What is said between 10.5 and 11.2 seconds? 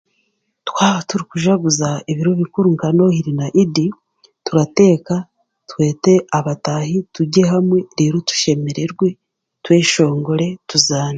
tuzaane